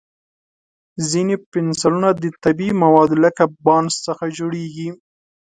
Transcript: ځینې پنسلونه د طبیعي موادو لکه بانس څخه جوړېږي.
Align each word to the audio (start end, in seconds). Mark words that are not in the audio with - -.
ځینې 1.09 1.35
پنسلونه 1.51 2.09
د 2.13 2.23
طبیعي 2.43 2.73
موادو 2.83 3.15
لکه 3.25 3.43
بانس 3.65 3.93
څخه 4.05 4.23
جوړېږي. 4.37 4.89